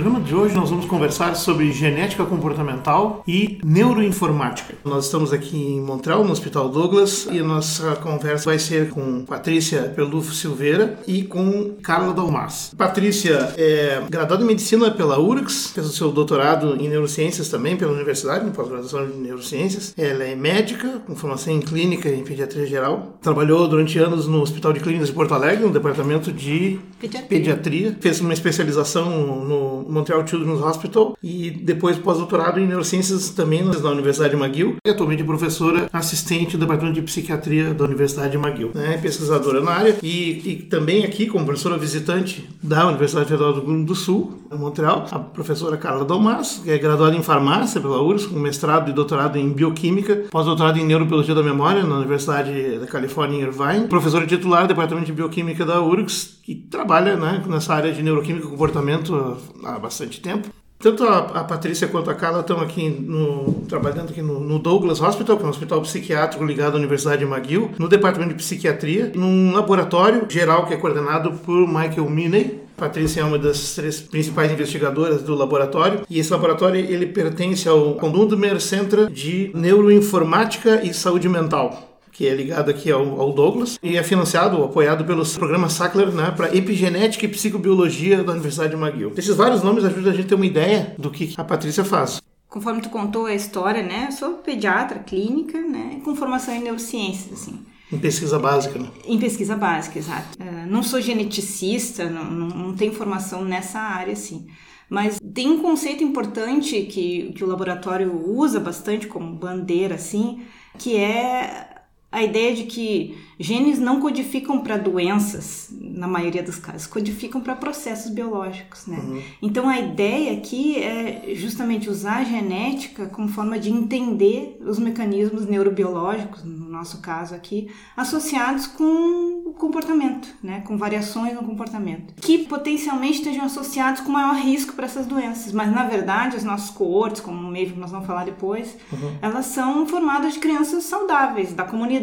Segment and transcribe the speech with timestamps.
[0.00, 4.72] Programa de hoje nós vamos conversar sobre genética comportamental e neuroinformática.
[4.82, 9.26] Nós estamos aqui em Montreal, no Hospital Douglas, e a nossa conversa vai ser com
[9.26, 12.72] Patrícia Pelufo Silveira e com Carla Dalmas.
[12.74, 17.92] Patrícia é graduada em medicina pela URGS, fez o seu doutorado em neurociências também pela
[17.92, 19.92] universidade, em pós-graduação em neurociências.
[19.98, 23.18] Ela é médica, com formação em clínica em pediatria geral.
[23.20, 27.28] Trabalhou durante anos no Hospital de Clínicas de Porto Alegre, no departamento de Pediatria.
[27.28, 27.96] pediatria.
[28.00, 34.36] Fez uma especialização no Montreal Children's Hospital e depois pós-doutorado em neurociências também na Universidade
[34.36, 34.76] de McGill.
[34.84, 38.72] E atualmente professora assistente do departamento de psiquiatria da Universidade de McGill.
[38.74, 43.60] É pesquisadora na área e, e também aqui como professora visitante da Universidade Federal do
[43.60, 47.80] Rio Grande do Sul, em Montreal, a professora Carla Dalmas, que é graduada em farmácia
[47.80, 52.78] pela URSS, com mestrado e doutorado em bioquímica, pós-doutorado em neurobiologia da memória na Universidade
[52.78, 57.44] da Califórnia em Irvine, professora titular do departamento de bioquímica da URGS e trabalha né,
[57.46, 60.48] nessa área de neuroquímica e comportamento há bastante tempo.
[60.80, 65.00] Tanto a, a Patrícia quanto a Carla estão aqui no, trabalhando aqui no, no Douglas
[65.00, 69.12] Hospital, que é um hospital psiquiátrico ligado à Universidade de McGill, no departamento de psiquiatria,
[69.14, 74.50] num laboratório geral que é coordenado por Michael Miney, Patrícia é uma das três principais
[74.50, 81.28] investigadoras do laboratório e esse laboratório ele pertence ao Condumer Center de Neuroinformática e Saúde
[81.28, 81.89] Mental
[82.20, 86.30] que é ligado aqui ao, ao, Douglas, e é financiado, apoiado pelo programa Sackler né,
[86.30, 89.14] para epigenética e psicobiologia da Universidade de McGill.
[89.16, 92.20] Esses vários nomes ajudam a gente a ter uma ideia do que a Patrícia faz.
[92.46, 97.40] Conforme tu contou a história, né, eu sou pediatra clínica, né, com formação em neurociências,
[97.40, 97.58] assim.
[97.90, 98.90] Em pesquisa básica, né?
[99.06, 100.36] Em pesquisa básica, exato.
[100.38, 104.46] Uh, não sou geneticista, não, não, não tenho formação nessa área, assim.
[104.90, 110.42] Mas tem um conceito importante que, que o laboratório usa bastante como bandeira, assim,
[110.76, 111.79] que é
[112.12, 117.54] a ideia de que genes não codificam para doenças, na maioria dos casos, codificam para
[117.54, 118.98] processos biológicos, né?
[118.98, 119.22] Uhum.
[119.40, 125.46] Então a ideia aqui é justamente usar a genética como forma de entender os mecanismos
[125.46, 130.62] neurobiológicos, no nosso caso aqui, associados com o comportamento, né?
[130.66, 135.72] Com variações no comportamento, que potencialmente estejam associados com maior risco para essas doenças, mas
[135.72, 139.16] na verdade as nossas coortes, como mesmo nós vamos falar depois, uhum.
[139.22, 141.99] elas são formadas de crianças saudáveis da comunidade,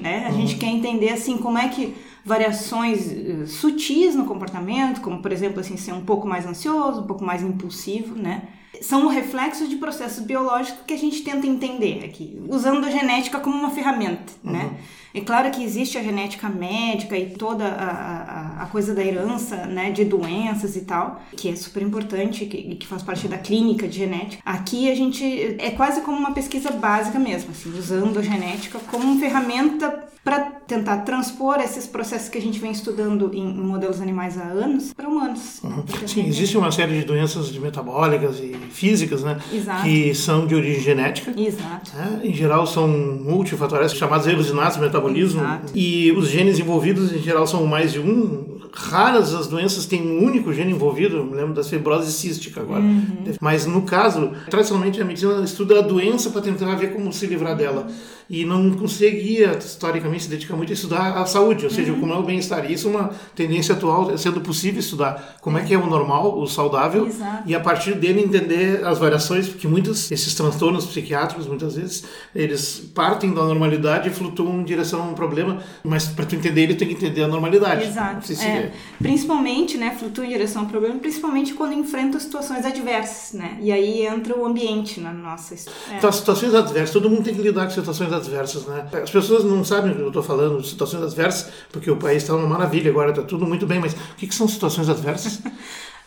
[0.00, 0.26] né?
[0.26, 0.40] A uhum.
[0.40, 1.94] gente quer entender assim como é que
[2.24, 7.06] variações uh, sutis no comportamento, como por exemplo assim ser um pouco mais ansioso, um
[7.06, 8.42] pouco mais impulsivo, né?
[8.80, 13.40] São o reflexo de processos biológicos que a gente tenta entender aqui, usando a genética
[13.40, 14.52] como uma ferramenta, uhum.
[14.52, 14.76] né?
[15.12, 19.66] É claro que existe a genética médica e toda a, a, a, coisa da herança,
[19.66, 23.36] né, de doenças e tal, que é super importante e que, que, faz parte da
[23.36, 24.40] clínica de genética.
[24.46, 29.04] Aqui a gente é quase como uma pesquisa básica mesmo, assim, usando a genética como
[29.04, 34.00] uma ferramenta para tentar transpor esses processos que a gente vem estudando em, em modelos
[34.00, 35.60] animais há anos para humanos.
[35.64, 35.82] Uhum.
[36.06, 39.82] Sim, existe uma série de doenças de metabólicas e físicas, né, Exato.
[39.82, 41.32] que são de origem genética.
[41.36, 41.92] Exato.
[41.94, 42.20] Né?
[42.24, 45.40] Em geral são multifatoriais, chamados erros inatos metabolismo.
[45.40, 45.72] Exato.
[45.74, 48.60] E os genes envolvidos em geral são mais de um.
[48.72, 51.16] Raras as doenças têm um único gene envolvido.
[51.16, 52.80] Eu me lembro da fibrose cística agora.
[52.80, 53.24] Uhum.
[53.40, 57.56] Mas no caso, tradicionalmente a medicina estuda a doença para tentar ver como se livrar
[57.56, 57.88] dela
[58.30, 61.98] e não conseguia, historicamente, se dedicar muito a estudar a saúde, ou seja, uhum.
[61.98, 62.70] como é o bem-estar.
[62.70, 66.46] Isso é uma tendência atual, sendo possível estudar como é que é o normal, o
[66.46, 67.42] saudável, Exato.
[67.44, 72.78] e a partir dele entender as variações, porque muitos, esses transtornos psiquiátricos, muitas vezes, eles
[72.94, 76.76] partem da normalidade e flutuam em direção a um problema, mas para tu entender ele,
[76.76, 77.84] tem que entender a normalidade.
[77.84, 78.28] Exato.
[78.28, 78.70] Se é.
[79.00, 84.06] Principalmente, né, flutua em direção ao problema, principalmente quando enfrenta situações adversas, né, e aí
[84.06, 85.54] entra o ambiente na nossa...
[85.54, 85.96] É.
[85.98, 88.88] Então, situações adversas, todo mundo tem que lidar com situações adversas adversas, né?
[88.92, 92.34] As pessoas não sabem o que eu estou falando, situações adversas, porque o país está
[92.34, 95.40] uma maravilha agora, está tudo muito bem, mas o que, que são situações adversas?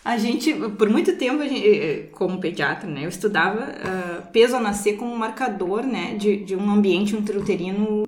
[0.06, 4.54] A gente, por muito tempo, gente, eh, eh, como pediatra, né, eu estudava uh, peso
[4.54, 8.04] a nascer como marcador, né, de, de um ambiente intrauterino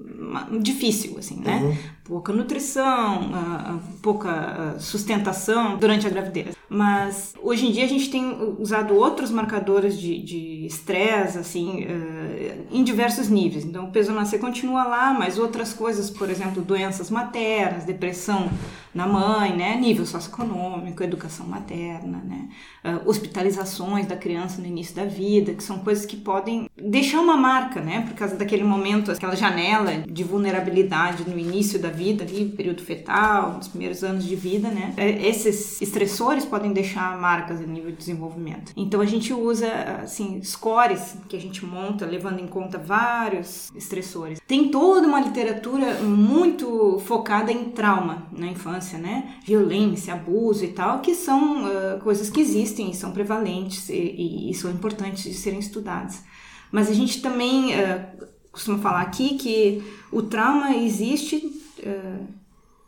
[0.60, 1.56] difícil, assim, né?
[1.56, 1.78] Uhum.
[2.06, 6.56] Pouca nutrição, uh, pouca sustentação durante a gravidez.
[6.70, 12.84] Mas hoje em dia a gente tem usado outros marcadores de estresse, assim, uh, em
[12.84, 13.66] diversos níveis.
[13.66, 18.52] Então, o peso nascer continua lá, mas outras coisas, por exemplo, doenças maternas, depressão
[18.94, 22.48] na mãe, né, nível socioeconômico, educação materna, né,
[22.86, 27.36] uh, hospitalizações da criança no início da vida, que são coisas que podem deixar uma
[27.36, 32.46] marca, né, por causa daquele momento, aquela janela de vulnerabilidade no início da vida, ali,
[32.46, 34.94] período fetal, nos primeiros anos de vida, né?
[34.98, 38.72] É, esses estressores podem deixar marcas no nível de desenvolvimento.
[38.76, 39.72] Então a gente usa
[40.04, 44.40] assim scores que a gente monta levando em conta vários estressores.
[44.48, 49.36] Tem toda uma literatura muito focada em trauma na infância, né?
[49.46, 54.72] Violência, abuso e tal, que são uh, coisas que existem são prevalentes e, e, são
[54.72, 56.24] importantes de serem estudadas.
[56.72, 61.62] Mas a gente também uh, costuma falar aqui que o trauma existe.
[61.86, 62.28] Uh,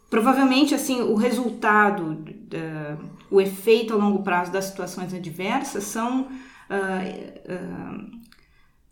[0.10, 8.18] provavelmente assim o resultado uh, o efeito a longo prazo das situações adversas são uh,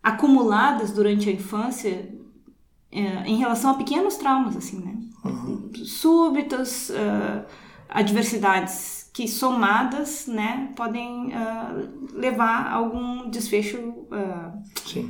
[0.04, 2.14] acumuladas durante a infância
[2.92, 5.72] em relação a pequenos traumas assim né uhum.
[5.74, 6.92] súbitas
[7.90, 14.62] adversidades que somadas, né, podem uh, levar a algum desfecho uh,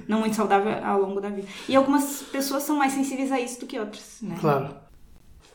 [0.08, 1.48] não muito saudável ao longo da vida.
[1.68, 4.38] E algumas pessoas são mais sensíveis a isso do que outras, né?
[4.40, 4.76] Claro.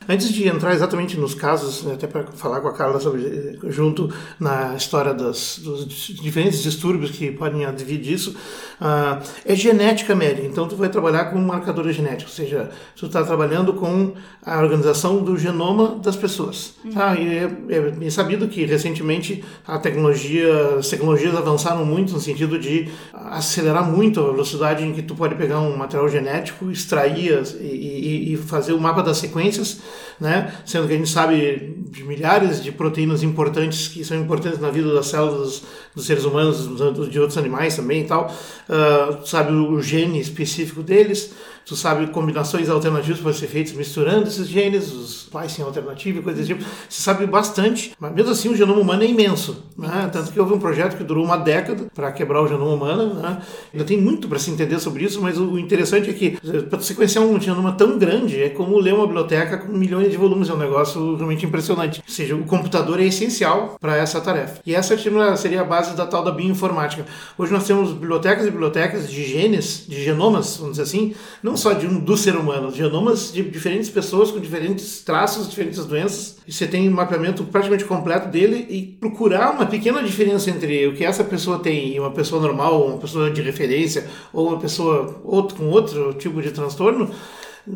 [0.09, 4.75] Antes de entrar exatamente nos casos, até para falar com a Carla sobre, junto na
[4.75, 8.35] história das, dos diferentes distúrbios que podem advir disso,
[8.81, 10.47] uh, é genética médica.
[10.47, 14.15] Então, tu vai trabalhar com marcadores genéticos, ou seja, tu está trabalhando com
[14.45, 16.75] a organização do genoma das pessoas.
[16.83, 16.93] Uhum.
[16.93, 17.15] Tá?
[17.15, 22.59] E é, é, é, sabido que recentemente a tecnologia, as tecnologias avançaram muito no sentido
[22.59, 27.65] de acelerar muito a velocidade em que tu pode pegar um material genético, extrair e,
[27.65, 29.79] e, e fazer o mapa das sequências
[30.19, 30.53] né?
[30.65, 34.93] Sendo que a gente sabe de milhares de proteínas importantes que são importantes na vida
[34.95, 35.63] das células
[35.95, 36.69] dos seres humanos,
[37.11, 38.33] de outros animais também e tal.
[38.69, 41.33] Uh, sabe o gene específico deles
[41.71, 46.45] tu sabe combinações alternativas podem ser feitas misturando esses genes, os splicing alternativo e coisas
[46.45, 46.69] desse tipo.
[46.89, 49.63] Você sabe bastante, mas mesmo assim o genoma humano é imenso.
[49.79, 50.11] Né?
[50.13, 53.15] Tanto que houve um projeto que durou uma década para quebrar o genoma humano.
[53.15, 53.41] Né?
[53.73, 56.37] Ainda tem muito para se entender sobre isso, mas o interessante é que
[56.69, 60.51] para sequenciar um genoma tão grande é como ler uma biblioteca com milhões de volumes,
[60.51, 62.03] é um negócio realmente impressionante.
[62.05, 64.61] Ou seja, o computador é essencial para essa tarefa.
[64.67, 64.97] E essa
[65.37, 67.07] seria a base da tal da bioinformática.
[67.39, 71.75] Hoje nós temos bibliotecas e bibliotecas de genes, de genomas, vamos dizer assim, não só
[71.75, 76.53] de um, do ser humano, genomas de diferentes pessoas com diferentes traços, diferentes doenças, e
[76.53, 81.05] você tem um mapeamento praticamente completo dele e procurar uma pequena diferença entre o que
[81.05, 85.57] essa pessoa tem e uma pessoa normal, uma pessoa de referência, ou uma pessoa outro,
[85.57, 87.11] com outro tipo de transtorno,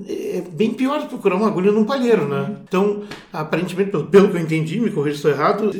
[0.09, 2.57] é bem pior procurar uma agulha num palheiro, né?
[2.67, 3.03] Então,
[3.33, 5.71] aparentemente, pelo, pelo que eu entendi, me corrija se estou errado,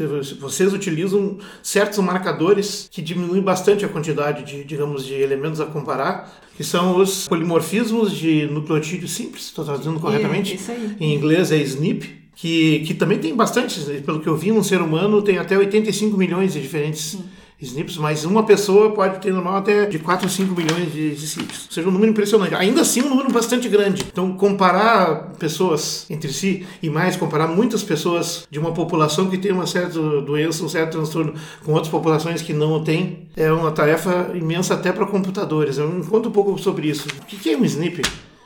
[0.41, 6.33] vocês utilizam certos marcadores que diminuem bastante a quantidade de, digamos, de elementos a comparar,
[6.57, 10.55] que são os polimorfismos de nucleotídeo simples, estou traduzindo corretamente?
[10.55, 10.97] Isso aí.
[11.01, 14.81] Em inglês é SNP, que, que também tem bastante, pelo que eu vi, um ser
[14.81, 17.01] humano tem até 85 milhões de diferentes...
[17.03, 17.25] Sim
[17.65, 21.27] SNPs, mas uma pessoa pode ter normal até de 4 a 5 milhões de, de
[21.27, 21.67] sítios.
[21.67, 22.55] Ou seja, um número impressionante.
[22.55, 24.05] Ainda assim, um número bastante grande.
[24.07, 29.53] Então, comparar pessoas entre si e mais comparar muitas pessoas de uma população que tem
[29.53, 31.35] uma certa doença, um certo transtorno
[31.65, 35.79] com outras populações que não o têm, é uma tarefa imensa até para computadores.
[35.79, 37.09] Eu me conta um pouco sobre isso.
[37.09, 38.03] O que é um SNP?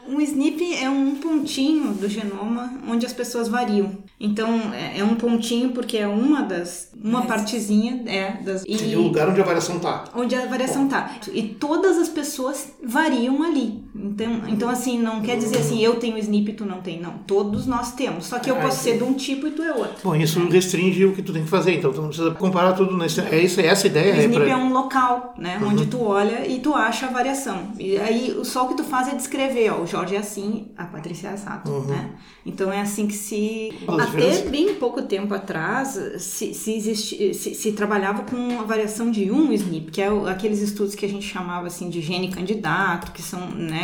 [0.08, 3.98] Um SNP é um pontinho do genoma onde as pessoas variam.
[4.18, 6.90] Então, é, é um pontinho porque é uma das.
[7.02, 7.28] Uma Mas...
[7.28, 8.64] partezinha é das.
[8.66, 10.04] E o lugar onde a variação está.
[10.14, 11.10] Onde a variação está.
[11.32, 13.84] E todas as pessoas variam ali.
[13.94, 17.00] Então, então assim, não quer dizer assim, eu tenho SNP e tu não tem.
[17.00, 18.26] Não, todos nós temos.
[18.26, 19.96] Só que eu ah, posso ser de um tipo e tu é outro.
[20.04, 21.74] Bom, isso restringe o que tu tem que fazer.
[21.74, 23.20] Então, tu não precisa comparar tudo nesse.
[23.20, 24.14] É isso, é essa a ideia.
[24.14, 24.50] O SNP é, pra...
[24.50, 25.58] é um local, né?
[25.60, 25.68] Uhum.
[25.68, 27.72] Onde tu olha e tu acha a variação.
[27.78, 30.84] E aí, só o que tu faz é descrever, ó, o Jorge é assim, a
[30.84, 31.86] Patrícia é assado, uhum.
[31.86, 32.10] né?
[32.44, 33.72] Então é assim que se.
[33.86, 39.30] Até bem pouco tempo atrás se, se, existi, se, se, trabalhava com a variação de
[39.30, 43.22] um SNP, que é aqueles estudos que a gente chamava assim de gene candidato, que
[43.22, 43.77] são, né?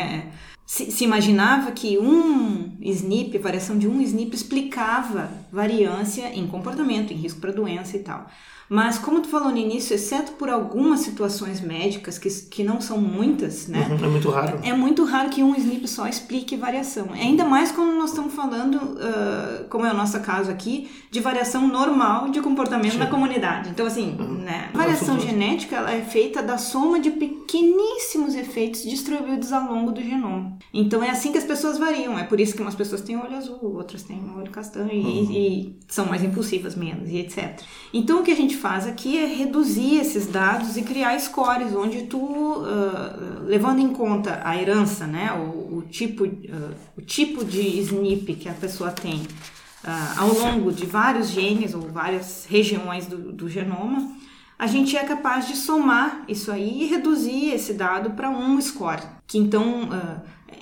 [0.66, 7.16] Se, se, imaginava que um SNP, variação de um SNP, explicava variância em comportamento, em
[7.16, 8.26] risco para doença e tal.
[8.68, 12.98] Mas, como tu falou no início, exceto por algumas situações médicas, que, que não são
[12.98, 13.86] muitas, né?
[13.90, 14.60] Uhum, é muito raro.
[14.62, 17.08] É, é, muito raro que um SNP só explique variação.
[17.12, 21.68] Ainda mais quando nós estamos falando, uh, como é o nosso caso aqui, de variação
[21.68, 22.98] normal de comportamento Sim.
[22.98, 23.70] na comunidade.
[23.70, 24.38] Então, assim, uhum.
[24.38, 24.70] né?
[24.72, 30.02] A variação genética ela é feita da soma de pequeníssimos efeitos distribuídos ao longo do
[30.02, 30.56] genoma.
[30.72, 32.18] Então, é assim que as pessoas variam.
[32.18, 35.30] É por isso que umas pessoas têm olho azul, outras têm olho castanho uhum.
[35.30, 37.60] e, e são mais impulsivas, menos, e etc.
[37.92, 42.02] Então, o que a gente faz aqui é reduzir esses dados e criar scores, onde
[42.02, 47.60] tu, uh, levando em conta a herança, né, o, o tipo, uh, o tipo de
[47.60, 53.32] SNP que a pessoa tem uh, ao longo de vários genes ou várias regiões do,
[53.32, 54.16] do genoma,
[54.58, 59.02] a gente é capaz de somar isso aí e reduzir esse dado para um score,
[59.26, 59.88] que então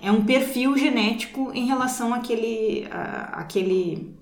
[0.00, 4.16] é um perfil genético em relação àquele, àquele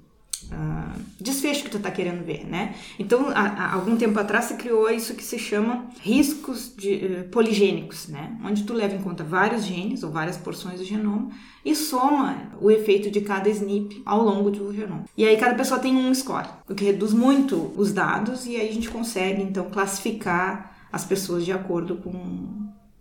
[0.53, 2.75] uh, desfecho que tu está querendo ver, né?
[2.99, 7.29] Então, há, há, algum tempo atrás se criou isso que se chama riscos de, uh,
[7.31, 8.37] poligênicos, né?
[8.45, 11.31] Onde tu leva em conta vários genes ou várias porções do genoma
[11.65, 15.05] e soma o efeito de cada SNP ao longo do genoma.
[15.17, 18.69] E aí cada pessoa tem um score, o que reduz muito os dados e aí
[18.69, 22.60] a gente consegue então classificar as pessoas de acordo com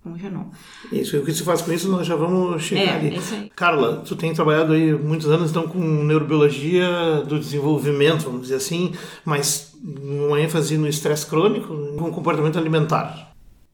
[0.10, 0.50] com o genoma.
[0.92, 3.52] Isso, o que se faz com isso, nós já vamos chegar é, ali.
[3.56, 8.94] Carla, tu tem trabalhado aí muitos anos então com neurobiologia do desenvolvimento, vamos dizer assim,
[9.24, 13.30] mas uma ênfase no estresse crônico, com comportamento alimentar.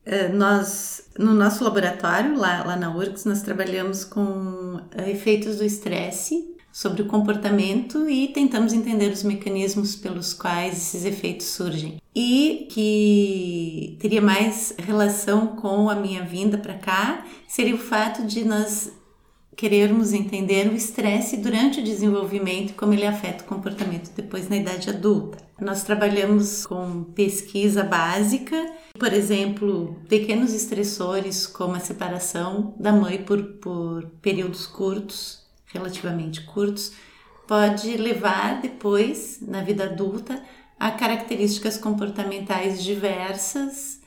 [0.06, 5.64] É, nós, no nosso laboratório, lá, lá na URGS, nós trabalhamos com é, efeitos do
[5.64, 12.02] estresse sobre o comportamento e tentamos entender os mecanismos pelos quais esses efeitos surgem.
[12.14, 18.44] E que teria mais relação com a minha vinda para cá seria o fato de
[18.44, 18.92] nós
[19.56, 24.58] querermos entender o estresse durante o desenvolvimento e como ele afeta o comportamento depois na
[24.58, 25.38] idade adulta.
[25.58, 33.42] Nós trabalhamos com pesquisa básica, por exemplo, pequenos estressores como a separação da mãe por,
[33.62, 35.45] por períodos curtos
[35.76, 36.94] relativamente curtos,
[37.48, 40.42] pode levar depois, na vida adulta,
[40.80, 44.02] a características comportamentais diversas,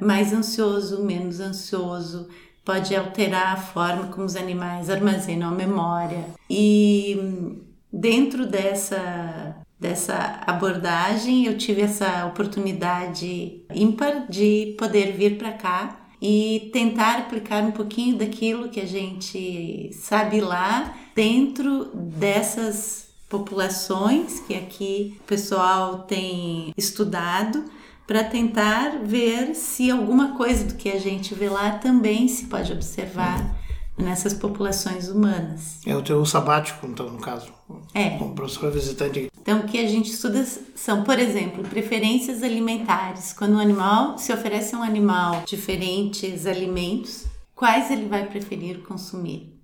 [0.00, 2.28] mais ansioso, menos ansioso,
[2.64, 6.24] pode alterar a forma como os animais armazenam a memória.
[6.48, 7.60] E
[7.92, 16.70] dentro dessa dessa abordagem, eu tive essa oportunidade ímpar de poder vir para cá e
[16.72, 25.18] tentar aplicar um pouquinho daquilo que a gente sabe lá dentro dessas populações que aqui
[25.20, 27.62] o pessoal tem estudado
[28.06, 32.72] para tentar ver se alguma coisa do que a gente vê lá também se pode
[32.72, 33.54] observar
[33.96, 35.78] nessas populações humanas.
[35.86, 37.52] É o teu sabático, então, no caso.
[37.94, 38.10] É.
[38.18, 39.30] Como professor visitante.
[39.40, 43.32] Então, o que a gente estuda são, por exemplo, preferências alimentares.
[43.32, 47.24] Quando um animal se oferece a um animal diferentes alimentos,
[47.54, 49.54] quais ele vai preferir consumir?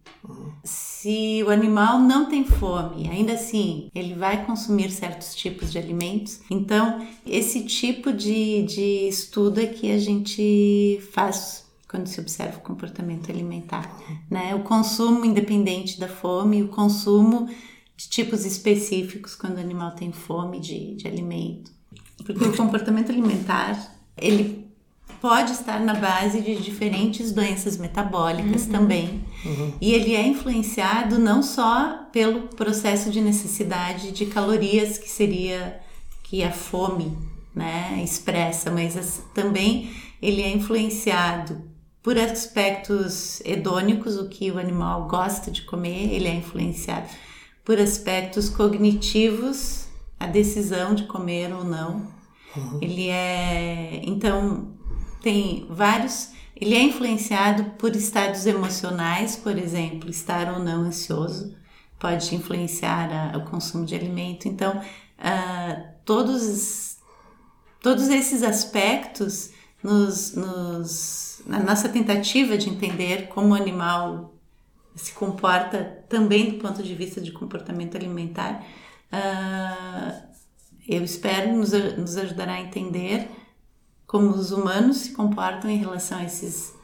[0.63, 6.41] Se o animal não tem fome, ainda assim, ele vai consumir certos tipos de alimentos.
[6.51, 11.60] Então, esse tipo de, de estudo é que a gente faz
[11.91, 13.93] quando se observa o comportamento alimentar,
[14.31, 14.55] né?
[14.55, 17.51] O consumo independente da fome, o consumo
[17.97, 21.73] de tipos específicos quando o animal tem fome de, de alimento.
[22.25, 24.71] Porque o comportamento alimentar, ele
[25.21, 28.71] pode estar na base de diferentes doenças metabólicas uhum.
[28.73, 29.25] também.
[29.45, 29.73] Uhum.
[29.81, 35.81] E ele é influenciado não só pelo processo de necessidade de calorias, que seria
[36.23, 37.19] que a fome
[37.53, 39.91] né, expressa, mas também
[40.23, 41.70] ele é influenciado
[42.03, 47.09] por aspectos hedônicos, o que o animal gosta de comer, ele é influenciado
[47.65, 49.87] por aspectos cognitivos,
[50.19, 52.09] a decisão de comer ou não.
[52.57, 52.79] Uhum.
[52.81, 54.01] Ele é.
[54.05, 54.73] Então,
[55.23, 56.31] tem vários.
[56.57, 61.55] Ele é influenciado por estados emocionais, por exemplo, estar ou não ansioso
[62.01, 64.49] pode influenciar a, o consumo de alimento.
[64.49, 66.97] Então, uh, todos,
[67.81, 69.51] todos esses aspectos
[69.83, 74.35] nos, nos, na nossa tentativa de entender como o animal
[74.95, 78.65] se comporta também do ponto de vista de comportamento alimentar,
[79.13, 80.31] uh,
[80.87, 83.29] eu espero nos, nos ajudará a entender
[84.07, 86.75] como os humanos se comportam em relação a esses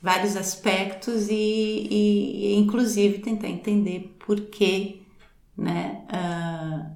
[0.00, 5.02] vários aspectos e, e, inclusive tentar entender por que
[5.56, 6.90] né, uh,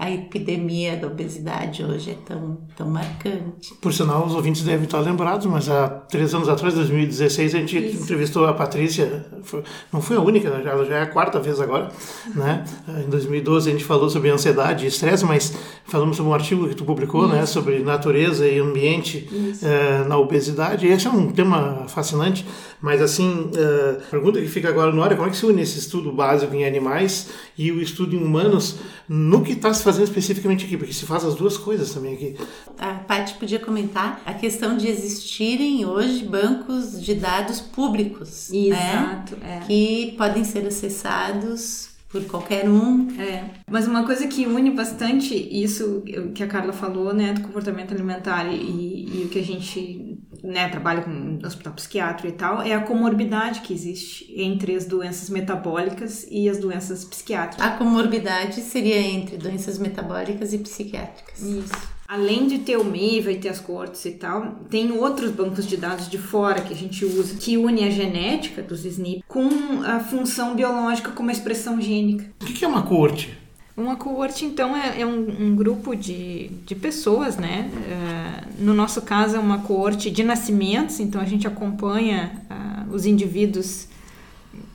[0.00, 3.74] a epidemia da obesidade hoje é tão, tão marcante.
[3.82, 7.76] Por sinal, os ouvintes devem estar lembrados, mas há três anos atrás, 2016, a gente
[7.76, 8.04] Isso.
[8.04, 10.62] entrevistou a Patrícia, foi, não foi a única, né?
[10.64, 11.90] ela já é a quarta vez agora,
[12.34, 12.64] né?
[13.06, 15.54] Em 2012 a gente falou sobre ansiedade e estresse, mas
[15.84, 17.46] falamos sobre um artigo que tu publicou, né?
[17.46, 22.46] Sobre natureza e ambiente uh, na obesidade, e esse é um tema fascinante,
[22.80, 25.62] mas assim, uh, pergunta que fica agora no ar é como é que se une
[25.62, 28.76] esse estudo básico em animais e o estudo em humanos
[29.08, 32.36] no que está se fazendo especificamente aqui, porque se faz as duas coisas também aqui.
[32.78, 39.24] A Paty podia comentar a questão de existirem hoje bancos de dados públicos, né?
[39.34, 39.60] Exato, é.
[39.66, 43.08] que podem ser acessados por qualquer um.
[43.18, 43.44] É.
[43.70, 46.02] Mas uma coisa que une bastante isso
[46.34, 50.68] que a Carla falou, né, do comportamento alimentar e, e o que a gente, né,
[50.68, 56.26] trabalha com hospital psiquiátrico e tal, é a comorbidade que existe entre as doenças metabólicas
[56.28, 57.64] e as doenças psiquiátricas.
[57.64, 61.40] A comorbidade seria entre doenças metabólicas e psiquiátricas.
[61.40, 61.99] Isso.
[62.10, 65.76] Além de ter o MEIVA e ter as cortes e tal, tem outros bancos de
[65.76, 69.48] dados de fora que a gente usa, que une a genética dos SNP com
[69.84, 72.26] a função biológica como a expressão gênica.
[72.42, 73.38] O que é uma corte?
[73.76, 77.70] Uma coorte, então, é, é um, um, grupo de, de pessoas, né?
[77.72, 83.06] Uh, no nosso caso, é uma coorte de nascimentos, então a gente acompanha uh, os
[83.06, 83.86] indivíduos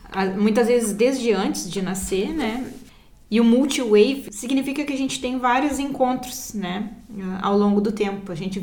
[0.08, 2.65] uh, muitas vezes desde antes de nascer, né?
[3.30, 6.92] E o multi-wave significa que a gente tem vários encontros, né?
[7.41, 8.31] Ao longo do tempo.
[8.31, 8.60] A gente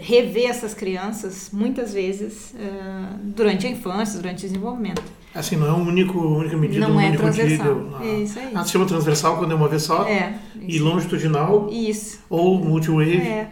[0.00, 5.02] rever essas crianças muitas vezes uh, durante a infância, durante o desenvolvimento.
[5.34, 7.98] Assim, não é um único, única medida, não um é único transversal.
[8.00, 8.52] Dia, é isso aí.
[8.54, 10.06] Ah, se chama transversal quando é uma vez só?
[10.06, 10.38] É.
[10.54, 10.64] Isso.
[10.68, 11.68] E longitudinal?
[11.72, 12.20] Isso.
[12.30, 13.16] Ou multi-wave?
[13.16, 13.50] É.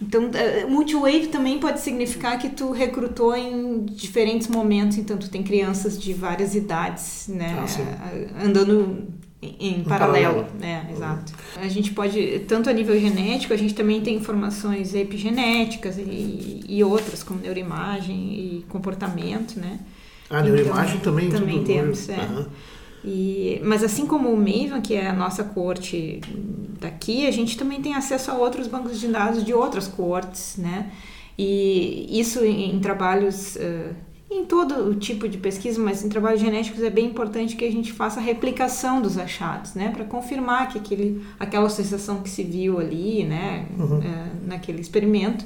[0.00, 5.42] Então, uh, multi-wave também pode significar que tu recrutou em diferentes momentos, então tu tem
[5.42, 9.08] crianças de várias idades, né, ah, andando
[9.42, 10.88] em, em paralelo, paralelo, né?
[10.92, 11.32] Exato.
[11.56, 16.84] A gente pode, tanto a nível genético, a gente também tem informações epigenéticas e, e
[16.84, 19.80] outras, como neuroimagem e comportamento, né?
[20.28, 22.16] A neuroimagem então, também, também temos, é.
[22.16, 22.46] Uhum.
[23.02, 26.20] E, mas assim como o Maven, que é a nossa corte
[26.78, 30.90] daqui, a gente também tem acesso a outros bancos de dados de outras cortes, né?
[31.38, 33.94] E isso em, em trabalhos uh,
[34.30, 37.72] em todo o tipo de pesquisa, mas em trabalhos genéticos é bem importante que a
[37.72, 42.44] gente faça a replicação dos achados, né, para confirmar que aquele, aquela associação que se
[42.44, 44.00] viu ali, né, uhum.
[44.00, 45.44] é, naquele experimento,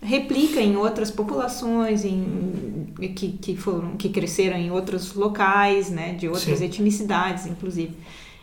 [0.00, 6.26] replica em outras populações, em, que, que foram, que cresceram em outros locais, né, de
[6.26, 6.64] outras Sim.
[6.64, 7.94] etnicidades, inclusive.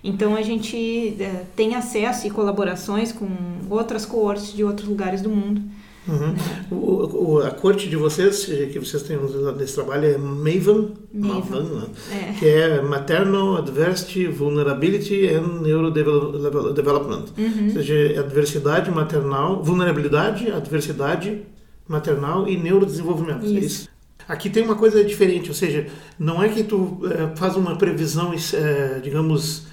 [0.04, 3.28] Então a gente é, tem acesso e colaborações com
[3.70, 5.62] outras coortes de outros lugares do mundo
[6.10, 6.36] Uhum.
[6.72, 11.64] O, o, a corte de vocês, que vocês têm usado nesse trabalho, é MAVEN, MAVEN
[11.64, 11.88] né?
[12.12, 12.34] é.
[12.40, 17.26] que é Maternal Adversity, Vulnerability and Neurodevelopment.
[17.38, 17.66] Uhum.
[17.66, 21.44] Ou seja, é adversidade maternal, vulnerabilidade, adversidade
[21.88, 23.46] maternal e neurodesenvolvimento.
[23.46, 23.58] É isso.
[23.58, 23.90] É isso?
[24.28, 25.88] Aqui tem uma coisa diferente, ou seja,
[26.20, 29.66] não é que tu é, faz uma previsão, é, digamos,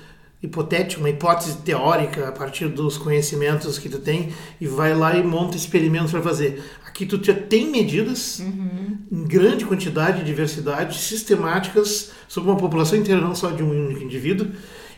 [0.43, 5.23] hipotética, uma hipótese teórica a partir dos conhecimentos que tu tem e vai lá e
[5.23, 6.63] monta experimentos para fazer.
[6.87, 8.99] Aqui tu já tem medidas uhum.
[9.11, 14.49] em grande quantidade, diversidade, sistemáticas sobre uma população inteira, não só de um único indivíduo,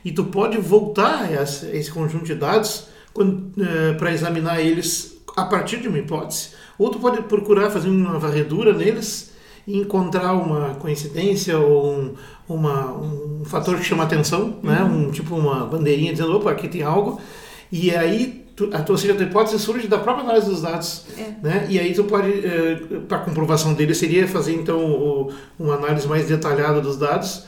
[0.05, 5.79] e tu pode voltar a esse conjunto de dados eh, para examinar eles a partir
[5.79, 6.51] de uma hipótese.
[6.79, 9.33] Ou tu pode procurar fazer uma varredura neles
[9.77, 12.15] encontrar uma coincidência ou um,
[12.49, 14.83] uma, um fator que chama atenção, né?
[14.83, 14.89] uhum.
[14.89, 15.07] né?
[15.09, 17.21] um, tipo uma bandeirinha dizendo, opa, aqui tem algo,
[17.71, 21.05] e aí tu, a tua, seja, a tua hipótese surge da própria análise dos dados,
[21.19, 21.35] é.
[21.47, 21.67] né?
[21.69, 26.27] e aí tu pode, eh, para comprovação dele, seria fazer então o, uma análise mais
[26.27, 27.45] detalhada dos dados,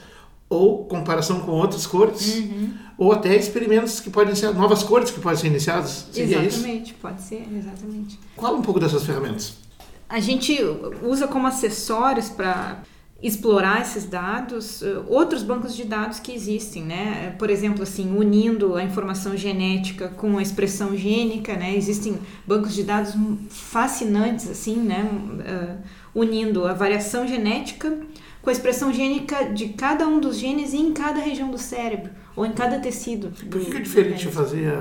[0.49, 2.75] ou comparação com outras cores, uhum.
[2.99, 6.09] ou até experimentos que podem ser, novas cores que podem ser iniciadas.
[6.13, 6.95] Seria exatamente, isso?
[7.01, 8.19] pode ser, exatamente.
[8.37, 9.70] Fala um pouco dessas ferramentas.
[10.11, 10.59] A gente
[11.03, 12.83] usa como acessórios para
[13.23, 17.35] explorar esses dados, eh, outros bancos de dados que existem, né?
[17.39, 21.77] Por exemplo, assim, unindo a informação genética com a expressão gênica, né?
[21.77, 23.15] Existem bancos de dados
[23.51, 25.05] fascinantes, assim, né?
[25.05, 27.97] Uh, unindo a variação genética
[28.43, 32.45] com a expressão gênica de cada um dos genes em cada região do cérebro ou
[32.45, 33.31] em cada tecido.
[33.49, 34.73] Por que, é diferente fazer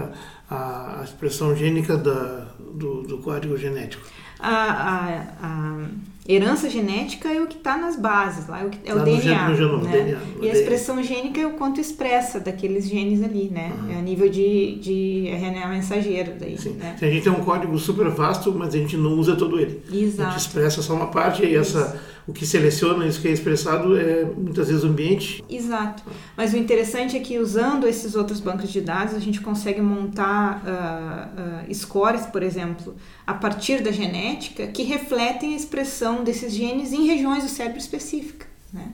[0.50, 4.04] a, a, expressão gênica da, do, do código genético?
[4.40, 5.90] A, a, a
[6.32, 9.50] herança genética é o que está nas bases, lá é o, que, é o DNA.
[9.50, 9.92] No genoma, né?
[9.92, 13.74] DNA, e a expressão gênica é o quanto expressa daqueles genes ali, né?
[13.82, 13.92] Uhum.
[13.92, 16.56] É a nível de, de RNA mensageiro daí.
[16.56, 16.74] Sim.
[16.74, 16.96] Né?
[17.02, 19.82] A gente tem um código super vasto, mas a gente não usa todo ele.
[19.92, 20.30] Exato.
[20.30, 23.98] A gente expressa só uma parte e essa o que seleciona isso que é expressado
[23.98, 25.44] é muitas vezes o ambiente.
[25.50, 26.04] Exato.
[26.38, 30.62] Mas o interessante é que usando esses outros bancos de dados a gente consegue montar
[30.64, 36.94] uh, uh, scores, por exemplo, a partir da genética que refletem a expressão desses genes
[36.94, 38.48] em regiões do cérebro específicas.
[38.72, 38.88] Né?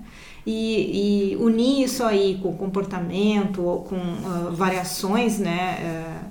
[0.46, 6.22] E, e, unir isso aí com comportamento ou com uh, variações né,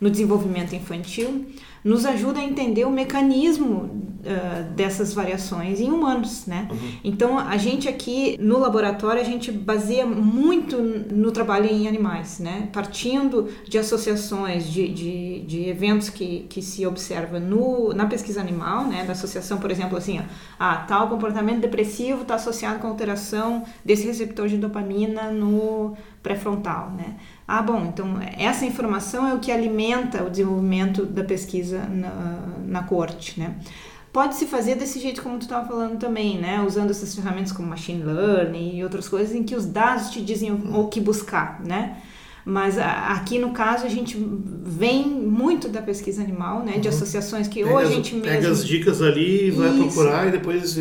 [0.00, 1.46] no desenvolvimento infantil
[1.84, 6.66] nos ajuda a entender o mecanismo uh, dessas variações em humanos, né?
[6.70, 6.92] Uhum.
[7.04, 12.68] Então, a gente aqui no laboratório, a gente baseia muito no trabalho em animais, né?
[12.72, 18.86] Partindo de associações, de, de, de eventos que, que se observa no, na pesquisa animal,
[18.86, 19.04] né?
[19.04, 20.22] Da associação, por exemplo, assim, ó,
[20.58, 27.16] ah, tal comportamento depressivo está associado com alteração desse receptor de dopamina no pré-frontal, né?
[27.46, 32.82] Ah, bom, então essa informação é o que alimenta o desenvolvimento da pesquisa na, na
[32.82, 33.56] corte, né?
[34.14, 36.64] Pode-se fazer desse jeito como tu estava falando também, né?
[36.66, 40.52] Usando essas ferramentas como machine learning e outras coisas em que os dados te dizem
[40.52, 41.98] o, que buscar, né?
[42.46, 44.16] Mas aqui no caso a gente
[44.62, 46.78] vem muito da pesquisa animal, né?
[46.78, 46.94] De uhum.
[46.94, 48.22] associações que pega ou a gente as, mesmo...
[48.22, 49.78] Pega as dicas ali, vai Isso.
[49.78, 50.76] procurar e depois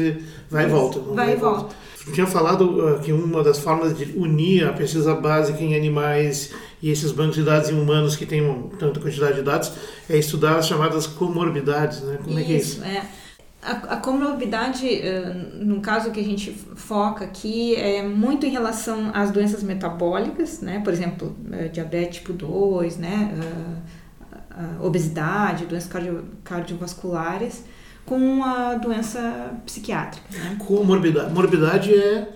[0.49, 0.99] vai e volta.
[0.99, 1.60] Vai, vai e volta.
[1.62, 1.76] volta.
[2.11, 6.89] Tinha falado uh, que uma das formas de unir a pesquisa básica em animais e
[6.89, 8.43] esses bancos de dados em humanos que têm
[8.77, 9.71] tanta quantidade de dados
[10.09, 12.19] é estudar as chamadas comorbidades, né?
[12.21, 12.83] Como isso, é que é isso?
[12.83, 13.07] É.
[13.61, 19.11] A, a comorbidade, uh, no caso que a gente foca aqui, é muito em relação
[19.13, 20.81] às doenças metabólicas, né?
[20.83, 23.33] Por exemplo, uh, diabetes tipo 2, né?
[24.81, 27.63] Obesidade, doenças cardio, cardiovasculares,
[28.05, 30.25] com a doença psiquiátrica.
[30.31, 30.57] Né?
[30.59, 31.33] Comorbidade.
[31.33, 32.27] Morbidade é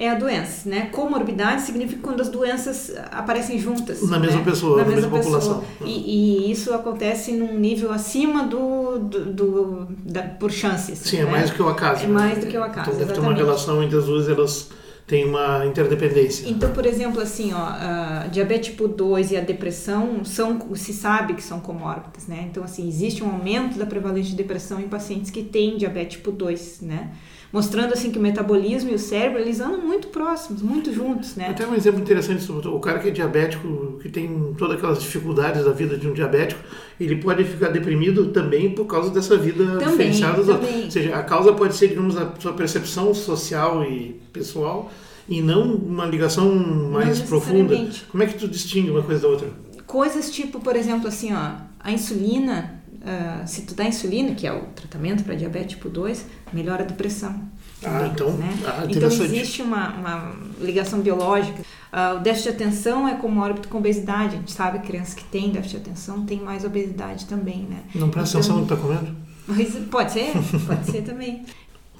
[0.00, 0.88] é a doença, né?
[0.90, 4.00] Comorbidade significa quando as doenças aparecem juntas.
[4.08, 4.44] Na mesma né?
[4.44, 5.62] pessoa, na, na mesma, mesma população.
[5.84, 11.00] E, e, isso acontece num nível acima do, do, do da, por chances.
[11.00, 11.28] Sim, é né?
[11.28, 12.04] é mais do que o acaso.
[12.04, 12.88] É mais do que o acaso.
[12.88, 13.36] Então deve exatamente.
[13.36, 14.70] ter uma relação entre as duas, elas
[15.10, 16.48] têm uma interdependência.
[16.48, 21.42] Então, por exemplo, assim, ó, diabetes tipo 2 e a depressão são, se sabe que
[21.42, 22.46] são comórbidas, né?
[22.48, 26.30] Então, assim, existe um aumento da prevalência de depressão em pacientes que têm diabetes tipo
[26.30, 27.10] 2, né?
[27.52, 31.48] Mostrando assim que o metabolismo e o cérebro eles andam muito próximos, muito juntos, né?
[31.48, 35.72] Até um exemplo interessante, o cara que é diabético, que tem todas aquelas dificuldades da
[35.72, 36.60] vida de um diabético,
[36.98, 40.44] ele pode ficar deprimido também por causa dessa vida também, diferenciada.
[40.44, 40.84] Também.
[40.84, 44.90] Ou seja, a causa pode ser, digamos, a sua percepção social e pessoal
[45.28, 47.88] e não uma ligação mais profunda.
[48.10, 49.48] Como é que tu distingue uma coisa da outra?
[49.86, 54.52] Coisas tipo, por exemplo, assim, ó, a insulina uh, se tu dá insulina, que é
[54.52, 57.40] o tratamento para diabetes tipo 2, melhora a depressão.
[57.82, 58.58] Ah, então, né?
[58.66, 61.62] ah, então existe uma, uma ligação biológica.
[61.92, 64.36] Uh, o déficit de atenção é comórbito com obesidade.
[64.36, 67.82] A gente sabe que crianças que têm déficit de atenção têm mais obesidade também, né?
[67.94, 69.30] Não presta então, atenção no que está comendo?
[69.90, 70.32] Pode ser,
[70.68, 71.44] pode ser também.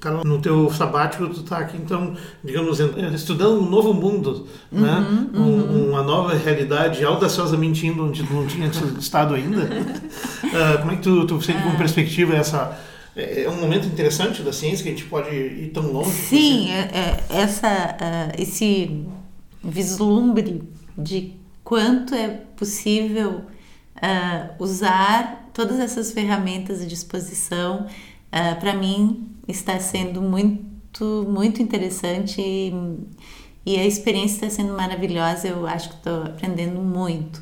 [0.01, 2.79] Tá no teu sabático, tu está aqui, então, digamos,
[3.13, 5.29] estudando um novo mundo, uhum, né?
[5.31, 5.41] Uhum.
[5.43, 8.67] Um, uma nova realidade, audaciosamente indo onde tu não tinha
[8.99, 9.59] estado ainda.
[9.61, 11.77] uh, como é que tu, tu sente como é.
[11.77, 12.79] perspectiva essa...
[13.15, 16.09] É, é um momento interessante da ciência que a gente pode ir tão longe.
[16.09, 19.05] Sim, é, é, essa, uh, esse
[19.63, 20.63] vislumbre
[20.97, 21.33] de
[21.63, 23.43] quanto é possível
[23.97, 27.85] uh, usar todas essas ferramentas à disposição,
[28.31, 32.73] uh, para mim está sendo muito, muito interessante e,
[33.65, 35.47] e a experiência está sendo maravilhosa.
[35.47, 37.41] Eu acho que estou aprendendo muito.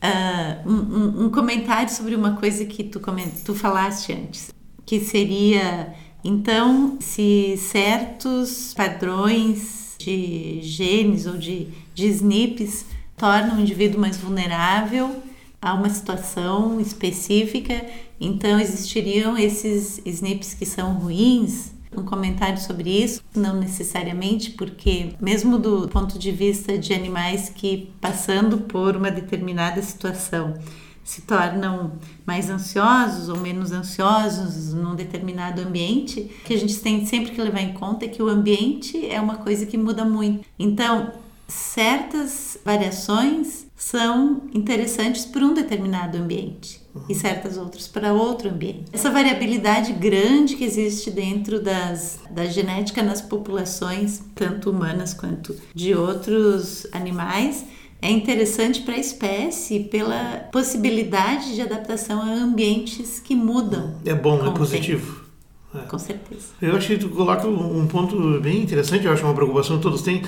[0.00, 3.00] Uh, um, um, comentário sobre uma coisa que tu,
[3.44, 4.52] tu falaste antes,
[4.86, 14.00] que seria então se certos padrões de genes ou de, de SNPs tornam o indivíduo
[14.00, 15.20] mais vulnerável
[15.60, 17.84] a uma situação específica
[18.20, 21.76] então existiriam esses SNPs que são ruins.
[21.96, 27.90] Um comentário sobre isso, não necessariamente, porque mesmo do ponto de vista de animais que
[28.00, 30.54] passando por uma determinada situação
[31.02, 31.92] se tornam
[32.26, 37.62] mais ansiosos ou menos ansiosos num determinado ambiente, que a gente tem sempre que levar
[37.62, 40.44] em conta é que o ambiente é uma coisa que muda muito.
[40.58, 41.12] Então,
[41.48, 48.84] certas variações são interessantes para um determinado ambiente e certas outras para outro ambiente.
[48.92, 55.94] Essa variabilidade grande que existe dentro das, da genética nas populações, tanto humanas quanto de
[55.94, 57.64] outros animais,
[58.00, 63.96] é interessante para a espécie pela possibilidade de adaptação a ambientes que mudam.
[64.04, 65.26] É bom, é positivo.
[65.74, 65.80] É.
[65.80, 66.46] Com certeza.
[66.62, 70.00] Eu acho que tu coloca um ponto bem interessante, eu acho uma preocupação que todos
[70.00, 70.22] têm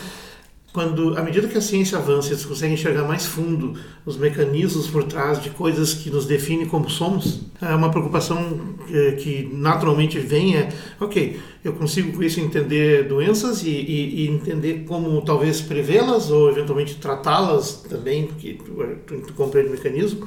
[0.73, 3.75] quando, à medida que a ciência avança, eles conseguem enxergar mais fundo
[4.07, 8.77] os mecanismos por trás de coisas que nos definem como somos, é uma preocupação
[9.19, 10.69] que, naturalmente vem é,
[11.01, 16.51] ok, eu consigo com isso entender doenças e, e, e entender como talvez prevê-las ou
[16.51, 18.73] eventualmente tratá-las também, porque tu,
[19.07, 20.27] tu, tu compreende o mecanismo.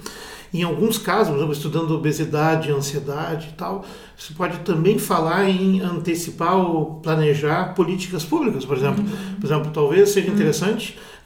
[0.54, 3.84] Em alguns casos, estudando obesidade, ansiedade e tal,
[4.18, 9.04] você pode também falar em antecipar ou planejar políticas públicas, por exemplo.
[9.04, 9.36] Uhum.
[9.40, 10.36] Por exemplo, talvez seja uhum.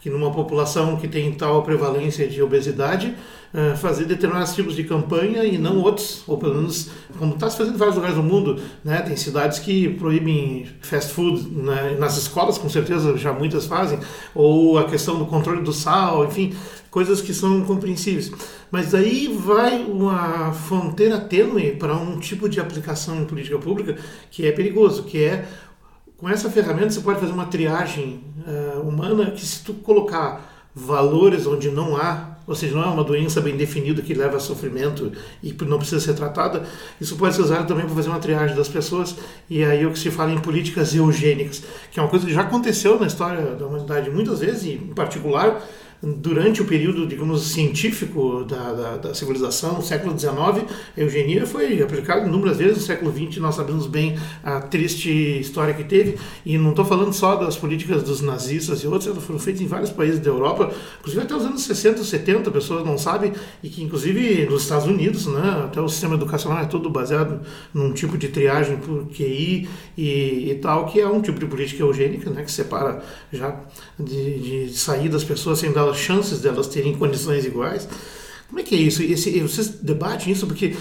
[0.02, 3.16] Que numa população que tem tal prevalência de obesidade,
[3.54, 7.58] eh, fazer determinados tipos de campanha e não outros, ou pelo menos como está se
[7.58, 9.02] fazendo em vários lugares do mundo, né?
[9.02, 11.96] Tem cidades que proíbem fast food né?
[11.98, 14.00] nas escolas, com certeza já muitas fazem,
[14.36, 16.54] ou a questão do controle do sal, enfim,
[16.92, 18.32] coisas que são compreensíveis.
[18.70, 23.96] Mas aí vai uma fronteira tênue para um tipo de aplicação em política pública
[24.30, 25.46] que é perigoso, que é
[26.18, 31.46] com essa ferramenta você pode fazer uma triagem uh, humana que se tu colocar valores
[31.48, 35.12] onde não há, ou seja, não é uma doença bem definida que leva a sofrimento
[35.44, 36.64] e não precisa ser tratada,
[37.02, 39.16] isso pode ser usado também para fazer uma triagem das pessoas.
[39.50, 42.42] E aí o que se fala em políticas eugênicas, que é uma coisa que já
[42.42, 45.62] aconteceu na história da humanidade muitas vezes, e em particular
[46.02, 52.28] durante o período, digamos, científico da, da, da civilização, século XIX, a eugenia foi aplicada
[52.28, 52.78] inúmeras vezes.
[52.78, 56.18] No século XX, nós sabemos bem a triste história que teve.
[56.46, 59.68] E não estou falando só das políticas dos nazistas e outras, elas foram feitas em
[59.68, 63.34] vários países da Europa, inclusive até os anos 60, 70, pessoas não sabem,
[63.64, 67.42] e que inclusive nos Estados Unidos, né, até o sistema educacional é todo baseado
[67.74, 71.82] num tipo de triagem por QI e, e tal, que é um tipo de política
[71.82, 73.60] eugênica, né, que separa já
[74.00, 77.88] de, de sair das pessoas sem dar as chances delas terem condições iguais.
[78.48, 79.04] Como é que é isso?
[79.04, 80.76] Esse, vocês debatem isso porque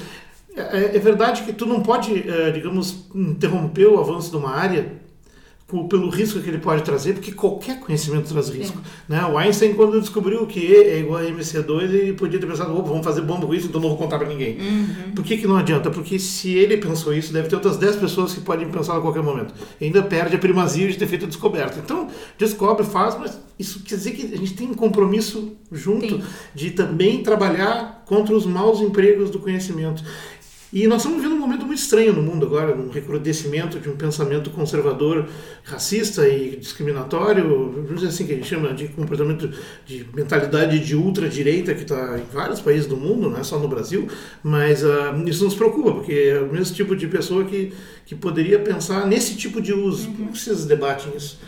[0.56, 4.92] é, é verdade que tu não pode, é, digamos, interromper o avanço de uma área
[5.66, 8.80] pelo risco que ele pode trazer, porque qualquer conhecimento traz risco.
[9.10, 9.14] É.
[9.14, 9.26] Né?
[9.26, 13.04] O Einstein, quando descobriu que E é igual a MC2, ele podia ter pensado, vamos
[13.04, 14.58] fazer bomba com isso, então não vou contar para ninguém.
[14.60, 15.12] Uhum.
[15.14, 15.90] Por que, que não adianta?
[15.90, 19.24] Porque se ele pensou isso, deve ter outras 10 pessoas que podem pensar a qualquer
[19.24, 19.52] momento.
[19.80, 21.80] E ainda perde a primazia de ter feito a descoberta.
[21.84, 22.06] Então,
[22.38, 26.22] descobre, faz, mas isso quer dizer que a gente tem um compromisso junto Sim.
[26.54, 30.04] de também trabalhar contra os maus empregos do conhecimento.
[30.72, 33.96] E nós estamos vivendo um momento muito estranho no mundo agora, um recrudescimento de um
[33.96, 35.28] pensamento conservador,
[35.62, 39.48] racista e discriminatório, vamos dizer assim, que a gente chama de comportamento
[39.86, 43.68] de mentalidade de ultradireita que está em vários países do mundo, não é só no
[43.68, 44.08] Brasil,
[44.42, 47.72] mas uh, isso nos preocupa, porque é o mesmo tipo de pessoa que,
[48.04, 50.08] que poderia pensar nesse tipo de uso.
[50.08, 50.14] Uhum.
[50.16, 51.38] Como vocês debatem isso?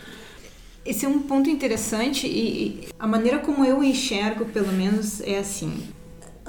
[0.85, 5.73] Esse é um ponto interessante e a maneira como eu enxergo, pelo menos, é assim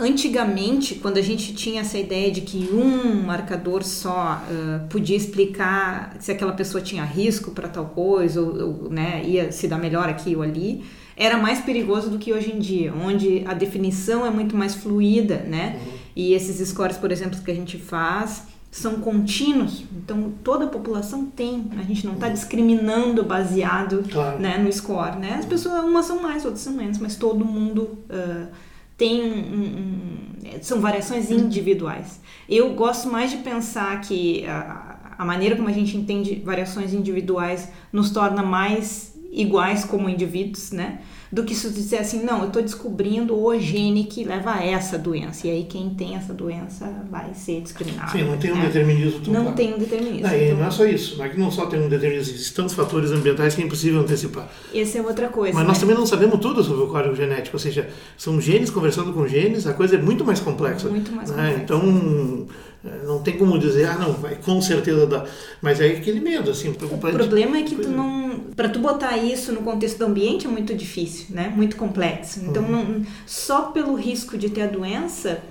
[0.01, 6.17] antigamente, quando a gente tinha essa ideia de que um marcador só uh, podia explicar
[6.19, 10.09] se aquela pessoa tinha risco para tal coisa, ou, ou né, ia se dar melhor
[10.09, 10.83] aqui ou ali,
[11.17, 15.45] era mais perigoso do que hoje em dia, onde a definição é muito mais fluida,
[15.47, 15.79] né?
[15.85, 15.93] Uhum.
[16.17, 21.27] E esses scores, por exemplo, que a gente faz são contínuos, então toda a população
[21.27, 22.33] tem, a gente não está uhum.
[22.33, 24.39] discriminando baseado claro.
[24.39, 25.37] né, no score, né?
[25.41, 27.99] As pessoas, umas são mais, outras são menos, mas todo mundo...
[28.09, 32.21] Uh, tem um, um, são variações individuais.
[32.47, 37.71] Eu gosto mais de pensar que a, a maneira como a gente entende variações individuais
[37.91, 41.01] nos torna mais iguais como indivíduos, né?
[41.33, 44.99] Do que se dizer assim, não, eu estou descobrindo o gene que leva a essa
[44.99, 45.47] doença.
[45.47, 48.11] E aí quem tem essa doença vai ser discriminado.
[48.11, 48.67] Sim, não tem um né?
[48.67, 49.57] determinismo tão Não claro.
[49.57, 50.27] tem um determinismo.
[50.27, 50.59] Não, então...
[50.59, 53.13] não é só isso, não é que não só tem um determinismo, existem tantos fatores
[53.13, 54.49] ambientais que é impossível antecipar.
[54.75, 55.55] Essa é outra coisa.
[55.55, 55.69] Mas né?
[55.69, 59.27] nós também não sabemos tudo sobre o código genético, ou seja, são genes conversando com
[59.27, 60.89] genes, a coisa é muito mais complexa.
[60.89, 61.37] Muito mais né?
[61.37, 61.63] complexa.
[61.63, 62.47] Então
[62.85, 65.29] é, não tem como dizer, ah, não, vai com certeza dar.
[65.61, 67.15] Mas é aquele medo, assim, preocupante.
[67.15, 68.30] O problema é que tu não.
[68.57, 71.53] Para tu botar isso no contexto do ambiente é muito difícil, né?
[71.55, 72.41] Muito complexo.
[72.45, 72.99] Então, uhum.
[73.01, 75.43] não, só pelo risco de ter a doença.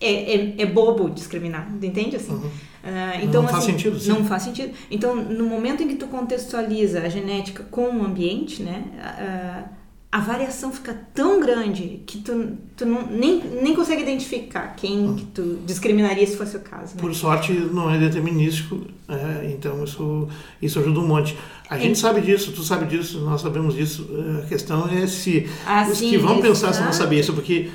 [0.00, 2.32] É, é, é, bobo discriminar, entende assim?
[2.32, 2.46] Uhum.
[2.46, 3.98] Uh, então, não faz assim, sentido.
[3.98, 4.08] Sim.
[4.10, 4.74] Não faz sentido.
[4.90, 9.68] Então, no momento em que tu contextualiza a genética com o ambiente, né, uh,
[10.14, 15.16] a variação fica tão grande que tu, tu não, nem, nem consegue identificar quem hum.
[15.16, 16.94] que tu discriminaria se fosse o caso.
[16.94, 17.00] Né?
[17.00, 20.28] Por sorte, não é determinístico, é, então isso,
[20.62, 21.36] isso ajuda um monte.
[21.68, 24.08] A gente sabe disso, tu sabe disso, nós sabemos disso.
[24.40, 27.72] A questão é se ah, os sim, que vão pensar se não saber isso, porque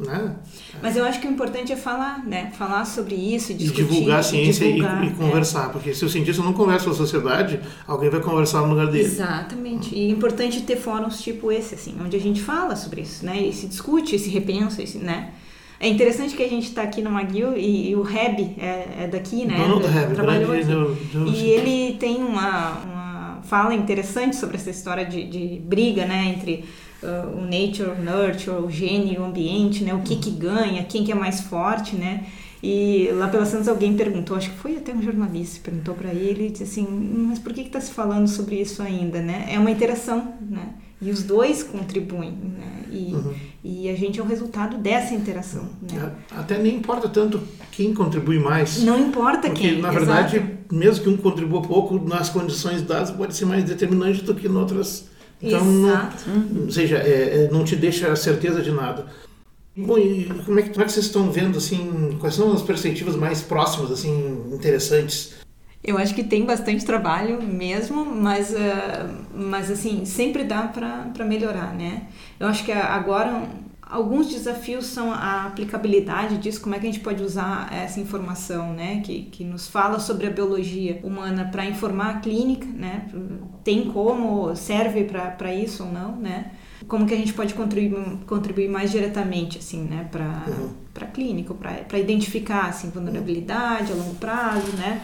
[0.00, 0.36] né?
[0.82, 2.50] Mas eu acho que o importante é falar, né?
[2.56, 5.72] Falar sobre isso, discutir, e divulgar a ciência e, divulgar, e, e conversar, é.
[5.72, 9.04] porque se o cientista não conversa com a sociedade, alguém vai conversar no lugar dele.
[9.04, 9.94] Exatamente.
[9.94, 13.40] E é importante ter fóruns tipo esse, assim, onde a gente fala sobre isso, né?
[13.40, 15.32] E se discute, se repensa, né?
[15.78, 19.08] É interessante que a gente está aqui no McGill e, e o Reb é, é,
[19.10, 19.56] daqui, né?
[19.56, 20.64] Dono do Reb, trabalhou aqui.
[20.64, 26.04] Do, do, e ele tem uma, uma fala interessante sobre essa história de, de briga,
[26.04, 26.34] né?
[26.36, 26.64] Entre
[27.02, 29.94] uh, o nature, nurture, o gene, o ambiente, né?
[29.94, 32.26] O que que ganha, quem que é mais forte, né?
[32.62, 36.50] E lá pela Santos alguém perguntou, acho que foi até um jornalista, perguntou para ele
[36.50, 39.46] disse assim, mas por que está se falando sobre isso ainda, né?
[39.50, 40.74] É uma interação, né?
[41.00, 42.82] E os dois contribuem, né?
[42.90, 43.34] E, uhum.
[43.64, 46.12] e a gente é o resultado dessa interação, né?
[46.32, 47.40] Até nem importa tanto
[47.72, 48.82] quem contribui mais.
[48.82, 49.80] Não importa porque, quem.
[49.80, 50.74] na verdade, exato.
[50.74, 54.54] mesmo que um contribua pouco, nas condições dadas pode ser mais determinante do que em
[54.54, 55.08] outras
[55.42, 56.24] então, Exato.
[56.28, 59.06] Não, ou seja, é, é, não te deixa a certeza de nada.
[59.76, 62.62] Bom, e como é, que, como é que vocês estão vendo, assim, quais são as
[62.62, 65.34] perspectivas mais próximas, assim, interessantes?
[65.82, 68.56] Eu acho que tem bastante trabalho mesmo, mas, uh,
[69.34, 72.08] mas assim, sempre dá para melhorar, né?
[72.38, 73.48] Eu acho que agora
[73.90, 78.72] Alguns desafios são a aplicabilidade disso, como é que a gente pode usar essa informação,
[78.72, 83.08] né, que, que nos fala sobre a biologia humana para informar a clínica, né,
[83.64, 86.52] tem como, serve para isso ou não, né,
[86.86, 90.70] como que a gente pode contribuir, contribuir mais diretamente, assim, né, para uhum.
[90.94, 95.02] a clínica, para identificar, assim, vulnerabilidade a longo prazo, né,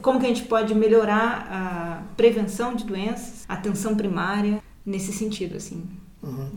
[0.00, 5.82] como que a gente pode melhorar a prevenção de doenças, atenção primária, nesse sentido, assim.
[6.20, 6.48] Uhum.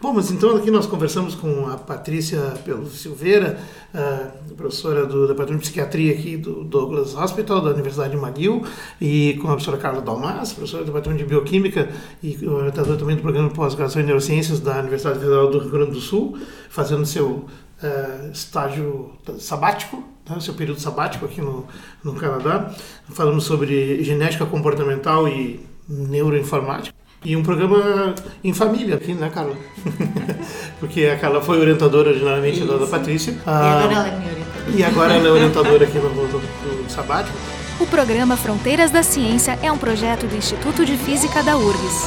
[0.00, 3.58] Bom, mas então aqui nós conversamos com a Patrícia Pelo Silveira,
[3.92, 8.64] uh, professora do Departamento de Psiquiatria aqui do Douglas Hospital, da Universidade de McGill,
[9.00, 11.88] e com a professora Carla Dalmas, professora do Departamento de Bioquímica
[12.22, 15.90] e orientadora também do programa de pós-graduação em Neurociências da Universidade Federal do Rio Grande
[15.90, 16.38] do Sul,
[16.70, 20.00] fazendo seu uh, estágio sabático,
[20.30, 21.66] né, seu período sabático aqui no,
[22.04, 22.72] no Canadá.
[23.08, 26.97] Falamos sobre genética comportamental e neuroinformática.
[27.24, 29.56] E um programa em família aqui, né, Carla?
[30.78, 33.32] Porque a Carla foi orientadora originalmente da, da Patrícia.
[33.32, 34.76] E agora ela é minha orientadora.
[34.76, 37.36] E agora ela é orientadora aqui no, no, no Sabático.
[37.80, 42.06] O programa Fronteiras da Ciência é um projeto do Instituto de Física da URGS.